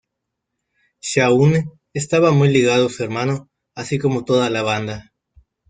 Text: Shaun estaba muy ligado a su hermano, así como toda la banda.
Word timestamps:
Shaun 0.99 1.73
estaba 1.93 2.31
muy 2.31 2.49
ligado 2.49 2.87
a 2.87 2.89
su 2.89 3.03
hermano, 3.03 3.51
así 3.75 3.99
como 3.99 4.25
toda 4.25 4.49
la 4.49 4.63
banda. 4.63 5.13